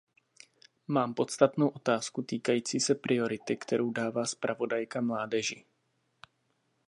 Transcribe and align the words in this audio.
Mám 0.87 1.13
podstatnou 1.13 1.67
otázku 1.67 2.21
týkající 2.21 2.79
se 2.79 2.95
priority, 2.95 3.57
kterou 3.57 3.91
dává 3.91 4.25
zpravodajka 4.25 5.01
mládeži. 5.01 5.65